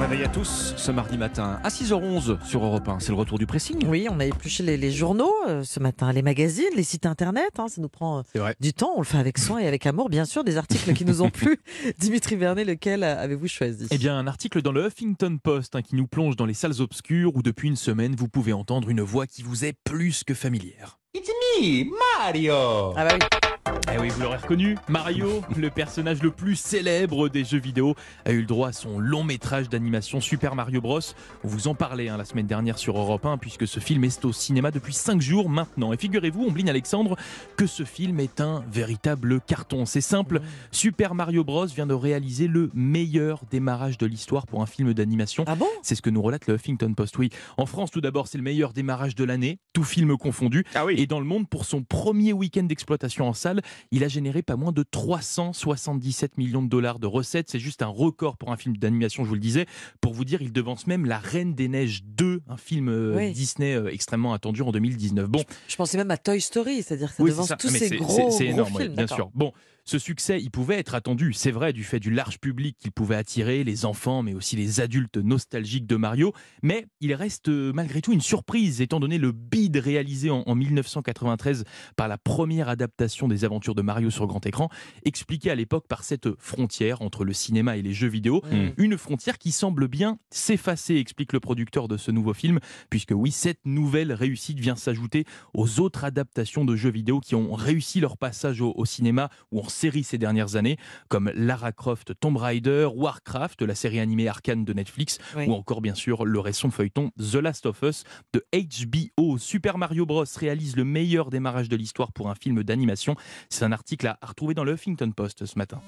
[0.00, 3.00] réveil à tous ce mardi matin à 6h11 sur Europe 1.
[3.00, 3.86] C'est le retour du pressing.
[3.86, 7.50] Oui, on a épluché les, les journaux euh, ce matin, les magazines, les sites internet.
[7.58, 8.92] hein, ça nous prend euh, du temps.
[8.96, 10.42] On le fait avec soin et avec amour, bien sûr.
[10.42, 11.58] Des articles qui nous ont plu.
[11.98, 13.86] Dimitri Vernet, lequel euh, avez-vous choisi?
[13.90, 16.80] Eh bien, un article dans le Huffington Post hein, qui nous plonge dans les salles
[16.80, 20.32] obscures où depuis une semaine, vous pouvez entendre une voix qui vous est plus que
[20.34, 20.98] familière.
[21.14, 21.28] It's
[21.60, 21.84] me,
[22.18, 22.54] Mario!
[22.96, 23.79] Ah bah oui.
[23.92, 28.30] Eh oui, vous l'aurez reconnu, Mario, le personnage le plus célèbre des jeux vidéo, a
[28.30, 31.00] eu le droit à son long métrage d'animation Super Mario Bros.
[31.42, 34.24] On vous en parlait hein, la semaine dernière sur Europe 1 puisque ce film est
[34.24, 35.92] au cinéma depuis 5 jours maintenant.
[35.92, 37.16] Et figurez-vous, Ombline Alexandre,
[37.56, 39.84] que ce film est un véritable carton.
[39.86, 44.66] C'est simple, Super Mario Bros vient de réaliser le meilleur démarrage de l'histoire pour un
[44.66, 45.42] film d'animation.
[45.48, 45.68] Ah bon?
[45.82, 47.18] C'est ce que nous relate le Huffington Post.
[47.18, 50.64] Oui, en France, tout d'abord, c'est le meilleur démarrage de l'année, tout film confondu.
[50.76, 50.94] Ah oui.
[50.96, 54.56] Et dans le monde, pour son premier week-end d'exploitation en salle, il a généré pas
[54.56, 57.48] moins de 377 millions de dollars de recettes.
[57.50, 59.66] C'est juste un record pour un film d'animation, je vous le disais.
[60.00, 63.32] Pour vous dire, il devance même La Reine des Neiges 2, un film euh, Oui.
[63.32, 65.28] Disney euh, extrêmement attendu en 2019.
[65.28, 67.56] Bon, Je pensais même à Toy Story, c'est-à-dire que ça oui, devance ça.
[67.56, 68.94] tous Mais ces gros, énorme, oui, films.
[68.94, 69.30] bien sûr.
[69.34, 69.52] Bon,
[69.84, 73.16] ce succès, il pouvait être attendu, c'est vrai, du fait du large public qu'il pouvait
[73.16, 76.32] attirer, les enfants, mais aussi les adultes nostalgiques de Mario.
[76.62, 80.54] Mais il reste euh, malgré tout une surprise, étant donné le bid réalisé en, en
[80.54, 81.64] 1993
[81.96, 84.68] par la première adaptation des aventures de Mario sur grand écran,
[85.04, 88.42] expliqué à l'époque par cette frontière entre le cinéma et les jeux vidéo.
[88.50, 88.68] Mm.
[88.76, 93.30] Une frontière qui semble bien s'effacer, explique le producteur de ce nouveau film, puisque oui,
[93.30, 98.16] cette nouvelle réussite vient s'ajouter aux autres adaptations de jeux vidéo qui ont réussi leur
[98.16, 100.76] passage au, au cinéma ou en série ces dernières années,
[101.08, 105.46] comme Lara Croft Tomb Raider, Warcraft, la série animée Arcane de Netflix, Oui.
[105.46, 108.04] ou encore bien sûr le récent feuilleton The Last of Us
[108.34, 109.38] de HBO.
[109.38, 113.16] Super Mario Bros réalise le meilleur démarrage de l'histoire pour un film d'animation.
[113.48, 115.80] C'est un article à à retrouver dans le Huffington Post ce matin.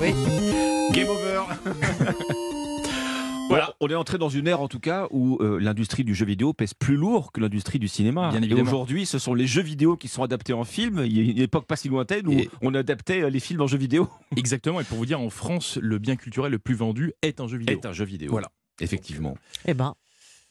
[0.00, 0.12] Oui.
[0.92, 1.42] Game over.
[3.48, 6.26] Voilà, on est entré dans une ère en tout cas où euh, l'industrie du jeu
[6.26, 8.30] vidéo pèse plus lourd que l'industrie du cinéma.
[8.30, 11.02] Bien Et aujourd'hui, ce sont les jeux vidéo qui sont adaptés en film.
[11.04, 13.62] Il y a une époque pas si lointaine où Et- on adaptait euh, les films
[13.62, 14.08] en jeux vidéo.
[14.36, 17.48] Exactement, et pour vous dire, en France, le bien culturel le plus vendu est un
[17.48, 17.78] jeu vidéo.
[17.78, 18.30] Est un jeu vidéo.
[18.30, 18.50] Voilà.
[18.80, 19.36] Effectivement.
[19.66, 19.94] Eh ben,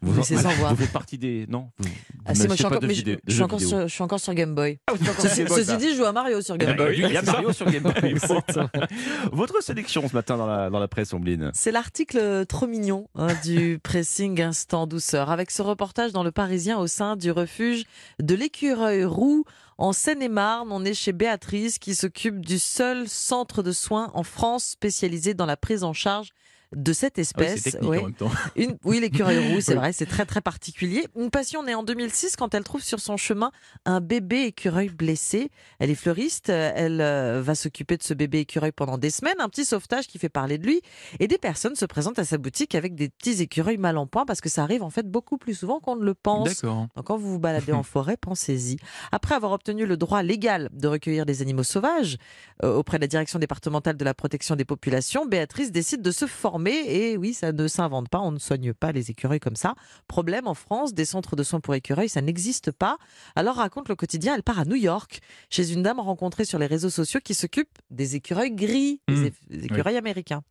[0.00, 1.46] Vous, faites partie des.
[1.48, 1.88] Non vous
[2.26, 4.54] ah, moi, je, suis encore, mais je- je suis sur, je suis encore sur Game
[4.54, 4.78] Boy.
[4.86, 6.96] Ah, Ceci, dit, je joue à Mario sur Eh Game ben Boy.
[6.98, 8.14] il y a Mario sur Game Boy.
[9.32, 13.28] Votre sélection ce matin dans la, dans la presse, Ombline C'est l'article trop mignon hein,
[13.44, 17.84] du pressing Instant Douceur, avec ce reportage dans le Parisien au sein du refuge
[18.22, 19.44] de l'écureuil roux.
[19.76, 24.64] En Seine-et-Marne, on est chez Béatrice qui s'occupe du seul centre de soins en France
[24.66, 26.28] spécialisé dans la prise en charge
[26.74, 27.60] de cette Ah oui, espèce.
[27.62, 27.98] c'est technique Ouais.
[28.00, 28.30] en même temps.
[28.56, 29.78] Une, oui, l'écureuil roux, c'est Oui.
[29.78, 31.06] vrai, c'est très très particulier.
[31.16, 33.50] Une passion née en 2006 quand elle trouve sur son chemin
[33.84, 35.50] un bébé écureuil blessé.
[35.78, 39.48] Elle est fleuriste, elle euh, va s'occuper de ce bébé écureuil pendant des semaines, un
[39.48, 40.80] petit sauvetage qui fait parler de lui.
[41.20, 44.24] Et des personnes se présentent à sa boutique avec des petits écureuils mal en point
[44.24, 46.62] parce que ça arrive en fait beaucoup plus souvent qu'on ne le pense.
[46.62, 48.76] Donc quand vous vous baladez en forêt, pensez-y.
[49.12, 52.16] Après avoir obtenu le droit légal de recueillir des animaux sauvages
[52.62, 56.26] euh, auprès de la direction départementale de la protection des populations, Béatrice décide de se
[56.26, 59.74] former et oui, ça ne s'invente pas, on ne soigne pas les écureuils comme ça.
[60.08, 62.98] Problème en France, des centres de soins pour écureuils, ça n'existe pas.
[63.36, 65.20] Alors raconte le quotidien, elle part à New York
[65.50, 69.30] chez une dame rencontrée sur les réseaux sociaux qui s'occupe des écureuils gris, des Mmh.
[69.48, 70.42] des écureuils américains.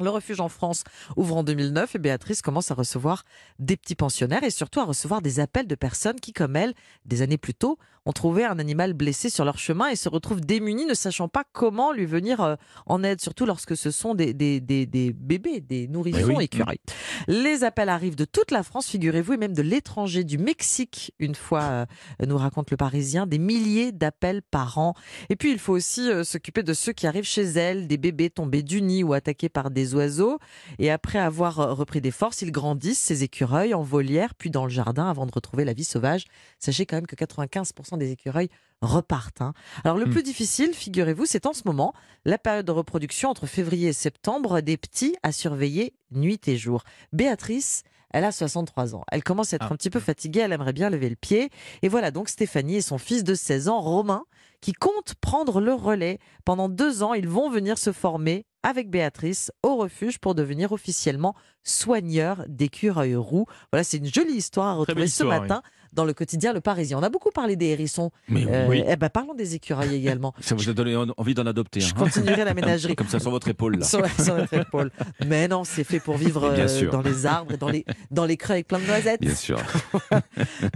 [0.00, 0.84] Le refuge en France
[1.16, 3.24] ouvre en 2009 et Béatrice commence à recevoir
[3.58, 7.22] des petits pensionnaires et surtout à recevoir des appels de personnes qui, comme elle, des
[7.22, 10.86] années plus tôt, ont trouvé un animal blessé sur leur chemin et se retrouvent démunis,
[10.86, 14.60] ne sachant pas comment lui venir euh, en aide, surtout lorsque ce sont des, des,
[14.60, 16.44] des, des bébés, des nourrissons oui.
[16.44, 16.80] écureuils.
[17.28, 21.34] Les appels arrivent de toute la France, figurez-vous, et même de l'étranger, du Mexique, une
[21.34, 21.86] fois, euh,
[22.26, 24.94] nous raconte le Parisien, des milliers d'appels par an.
[25.28, 28.30] Et puis, il faut aussi euh, s'occuper de ceux qui arrivent chez elle, des bébés
[28.30, 30.38] tombés du nid ou attaqués par des oiseaux.
[30.78, 34.64] Et après avoir euh, repris des forces, ils grandissent, ces écureuils, en volière, puis dans
[34.64, 36.24] le jardin, avant de retrouver la vie sauvage.
[36.58, 38.48] Sachez quand même que 95% des écureuils
[38.80, 39.40] repartent.
[39.42, 39.54] hein.
[39.84, 40.10] Alors, le Hmm.
[40.10, 41.92] plus difficile, figurez-vous, c'est en ce moment,
[42.24, 46.82] la période de reproduction entre février et septembre, des petits à surveiller nuit et jour.
[47.12, 49.04] Béatrice, elle a 63 ans.
[49.12, 49.72] Elle commence à être Ah.
[49.72, 51.50] un petit peu fatiguée, elle aimerait bien lever le pied.
[51.82, 54.24] Et voilà donc Stéphanie et son fils de 16 ans, Romain,
[54.60, 56.18] qui comptent prendre le relais.
[56.44, 61.34] Pendant deux ans, ils vont venir se former avec Béatrice au refuge pour devenir officiellement
[61.64, 63.46] soigneurs d'écureuils roux.
[63.72, 65.62] Voilà, c'est une jolie histoire à retrouver ce matin
[65.92, 66.98] dans le quotidien Le Parisien.
[66.98, 68.10] On a beaucoup parlé des hérissons.
[68.28, 68.82] Mais Euh, oui.
[68.86, 70.34] eh ben, parlons des écureuils également.
[70.40, 71.98] Ça vous a donné en- envie d'en adopter Je un.
[71.98, 72.94] continuerai la ménagerie.
[72.96, 73.84] Comme ça sur votre épaule là.
[73.92, 74.90] Sur, sur notre épaule.
[75.26, 78.36] Mais non, c'est fait pour vivre euh, dans les arbres et dans les, dans les
[78.36, 79.20] creux avec plein de noisettes.
[79.20, 79.58] Bien sûr.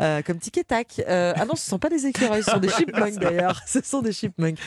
[0.01, 1.01] Euh, comme tic et tac.
[1.09, 3.61] Euh, ah non, ce ne sont pas des écureuils, ce sont des chipmunks d'ailleurs.
[3.67, 4.59] Ce sont des chipmunks.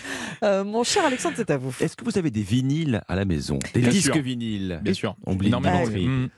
[0.44, 1.74] Euh, mon cher Alexandre, c'est à vous.
[1.80, 3.60] Est-ce que vous avez des vinyles à la maison?
[3.74, 4.22] Des Bien disques sûr.
[4.24, 4.80] vinyles?
[4.84, 5.16] Bien sûr.
[5.26, 5.86] On oublie Énormément.
[5.86, 6.30] Mm.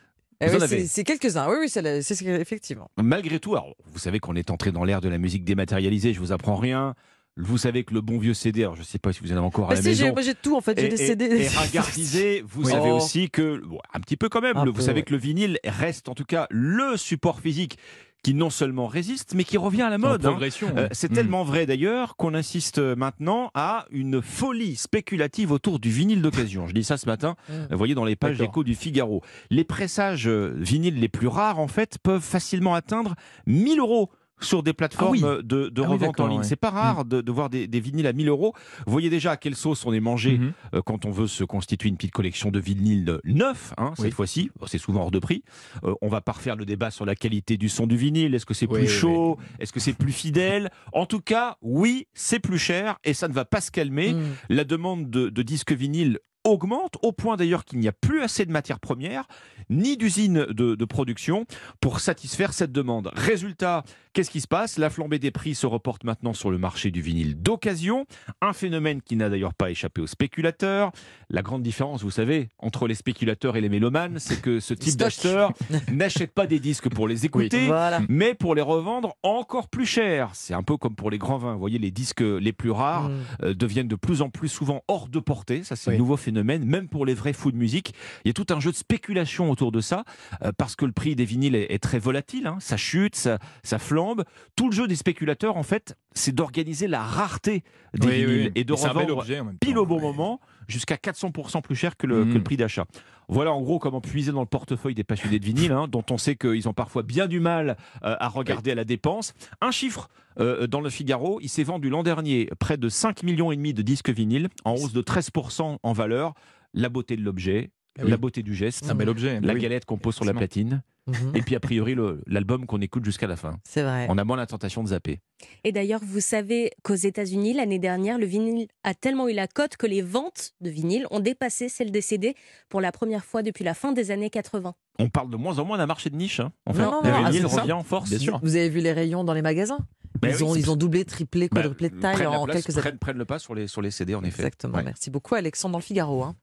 [0.42, 1.48] Eh oui, avez c'est quelques-uns.
[1.50, 2.90] Oui, oui, c'est effectivement.
[3.02, 6.20] Malgré tout, alors, vous savez qu'on est entré dans l'ère de la musique dématérialisée, je
[6.20, 6.96] vous apprends rien.
[7.38, 9.38] Vous savez que le bon vieux CD, alors je ne sais pas si vous en
[9.38, 10.14] avez encore à Bah la si, j'ai maison.
[10.16, 11.26] moi, j'ai tout en fait, j'ai des CD.
[11.26, 12.72] et ringardisé, vous Oui.
[12.72, 12.98] savez Oh.
[12.98, 15.04] aussi que, bon, un petit peu quand même, le- vous peu, savez ouais.
[15.04, 17.78] que le vinyle reste en tout cas le support physique
[18.24, 20.26] qui non seulement résiste, mais qui revient à la mode.
[20.26, 20.38] hein.
[20.78, 21.16] Euh, c'est Mm.
[21.16, 26.68] tellement vrai d'ailleurs qu'on insiste maintenant à une folie spéculative autour du vinyle d'occasion.
[26.68, 27.54] Je dis ça ce matin, Mm.
[27.72, 28.54] vous voyez dans les pages D'accord.
[28.54, 29.22] écho du Figaro.
[29.50, 33.16] Les pressages euh, vinyles les plus rares en fait peuvent facilement atteindre
[33.48, 35.24] 1000 euros sur des plateformes Ah oui.
[35.24, 36.38] euh, de, de Ah oui, revente en ligne.
[36.40, 36.44] ouais.
[36.44, 38.54] C'est pas rare de, de voir des, des vinyles à 1000 euros.
[38.86, 40.54] Vous voyez déjà à quelle sauce on est mangé Mhm.
[40.76, 44.12] euh, quand on veut se constituer une petite collection de vinyles neufs, hein, cette Oui.
[44.12, 44.50] fois-ci.
[44.68, 45.44] C'est souvent hors de prix.
[45.84, 48.34] Euh, on va pas refaire le débat sur la qualité du son du vinyle.
[48.36, 49.38] Est-ce que c'est plus chaud?
[49.60, 50.70] Est-ce que c'est plus fidèle?
[50.94, 54.14] En tout cas, oui, c'est plus cher et ça ne va pas se calmer.
[54.14, 54.22] Mm.
[54.50, 58.46] La demande de, de disques vinyles augmente au point d'ailleurs qu'il n'y a plus assez
[58.46, 59.28] de matières premières
[59.70, 61.46] ni d'usines de, de production
[61.80, 63.10] pour satisfaire cette demande.
[63.14, 63.84] Résultat,
[64.14, 64.78] qu'est-ce qui se passe?
[64.78, 68.06] La flambée des prix se reporte maintenant sur le marché du vinyle d'occasion,
[68.42, 70.92] un phénomène qui n'a d'ailleurs pas échappé aux spéculateurs.
[71.30, 74.98] La grande différence, vous savez, entre les spéculateurs et les mélomanes, c'est que ce type
[74.98, 75.54] d'acheteur
[75.92, 78.02] n'achète pas des disques pour les écouter, Voilà.
[78.10, 80.32] mais pour les revendre encore plus cher.
[80.34, 81.54] C'est un peu comme pour les grands vins.
[81.54, 83.20] Vous voyez, les disques les plus rares Mm.
[83.44, 85.64] euh, deviennent de plus en plus souvent hors de portée.
[85.64, 85.98] Ça, c'est Oui.
[85.98, 87.94] nouveau phénomène, même pour les vrais fous de musique.
[88.26, 90.04] Il y a tout un jeu de spéculation autour de ça,
[90.44, 92.48] euh, parce que le prix des vinyles est, est très volatile.
[92.48, 92.58] hein.
[92.60, 94.24] Ça chute, ça, ça flambe.
[94.56, 97.64] Tout le jeu des spéculateurs, en fait, c'est d'organiser la rareté
[97.96, 98.52] des Oui, vinyles oui.
[98.56, 100.02] et de bel revendre objet en même pile au bon Ouais.
[100.02, 100.40] moment,
[100.72, 102.86] jusqu'à 400% plus cher que le, que le prix d'achat.
[103.28, 106.18] Voilà en gros comment puiser dans le portefeuille des passionnés de vinyle, hein, dont on
[106.18, 109.34] sait qu'ils ont parfois bien du mal euh, à regarder à la dépense.
[109.62, 110.10] Un chiffre
[110.40, 113.74] euh, dans le Figaro, il s'est vendu l'an dernier près de 5 millions et demi
[113.74, 116.34] de disques vinyles, en hausse de 13% en valeur.
[116.74, 118.10] La beauté de l'objet, Ah oui.
[118.12, 119.40] la beauté du geste, C'est un bel objet.
[119.42, 119.60] la oui.
[119.60, 121.36] galette qu'on pose sur la platine, Mhm.
[121.36, 121.96] et puis a priori
[122.28, 123.60] l'album qu'on écoute jusqu'à la fin.
[123.64, 124.06] C'est vrai.
[124.10, 125.20] On a moins la tentation de zapper.
[125.64, 129.78] Et d'ailleurs, vous savez qu'aux États-Unis, l'année dernière, le vinyle a tellement eu la cote
[129.78, 132.36] que les ventes de vinyle ont dépassé celles des CD
[132.70, 134.74] pour la première fois depuis la fin des années 80.
[135.00, 136.40] On parle de moins en moins d'un marché de niche.
[136.40, 136.52] hein.
[136.68, 137.62] En fait, Non, non, vinyle ah, ça.
[137.62, 138.10] revient en force.
[138.10, 138.40] Bien sûr.
[138.44, 139.80] Vous avez vu les rayons dans les magasins?
[140.22, 142.76] Ben ils, oui, ont, ils ont doublé, triplé, Bah, quadruplé de taille en place, quelques
[142.78, 142.82] années.
[142.84, 144.44] prennent, prennent le pas sur les, sur les CD, en effet.
[144.44, 144.76] Exactement.
[144.78, 144.84] Ouais.
[144.84, 146.22] Merci beaucoup, Alexandre, dans le Figaro.
[146.24, 146.36] hein.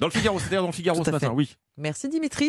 [0.00, 1.32] Dans le Figaro, c'est-à-dire dans le Figaro Tout ce matin, fait.
[1.34, 1.54] oui.
[1.76, 2.46] Merci, Dimitri.